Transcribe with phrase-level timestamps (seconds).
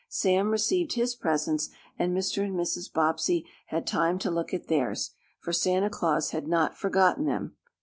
[0.09, 2.43] Sam received his presents, and Mr.
[2.43, 2.91] and Mrs.
[2.91, 7.55] Bobbsey had time to look at theirs, for Santa Claus had not forgotten them.